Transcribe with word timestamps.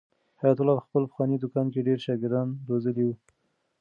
حیات 0.41 0.57
الله 0.59 0.75
په 0.81 0.85
خپل 0.87 1.03
پخواني 1.09 1.37
دوکان 1.39 1.65
کې 1.73 1.85
ډېر 1.87 1.99
شاګردان 2.05 2.47
روزلي 2.69 3.03
وو. 3.05 3.15